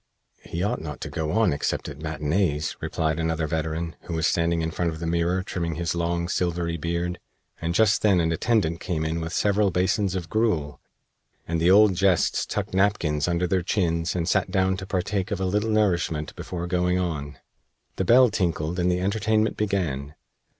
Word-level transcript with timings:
"He 0.43 0.63
ought 0.63 0.81
not 0.81 0.99
to 1.01 1.11
go 1.11 1.29
on 1.31 1.53
except 1.53 1.87
at 1.87 2.01
matinees," 2.01 2.75
replied 2.81 3.19
another 3.19 3.45
veteran, 3.45 3.95
who 4.05 4.15
was 4.15 4.25
standing 4.25 4.63
in 4.63 4.71
front 4.71 4.89
of 4.89 4.97
the 4.99 5.05
mirror 5.05 5.43
trimming 5.43 5.75
his 5.75 5.93
long, 5.93 6.27
silvery 6.27 6.75
beard, 6.75 7.19
and 7.61 7.75
just 7.75 8.01
then 8.01 8.19
an 8.19 8.31
attendant 8.31 8.79
came 8.79 9.05
in 9.05 9.21
with 9.21 9.31
several 9.31 9.69
basins 9.69 10.15
of 10.15 10.27
gruel, 10.27 10.81
and 11.47 11.61
the 11.61 11.69
old 11.69 11.93
Jests 11.93 12.47
tucked 12.47 12.73
napkins 12.73 13.27
under 13.27 13.45
their 13.45 13.61
chins 13.61 14.15
and 14.15 14.27
sat 14.27 14.49
down 14.49 14.75
to 14.77 14.87
partake 14.87 15.29
of 15.29 15.39
a 15.39 15.45
little 15.45 15.69
nourishment 15.69 16.35
before 16.35 16.65
going 16.65 16.97
on. 16.97 17.37
The 17.97 18.03
bell 18.03 18.31
tinkled 18.31 18.79
and 18.79 18.91
the 18.91 18.99
entertainment 19.01 19.55
began. 19.55 20.15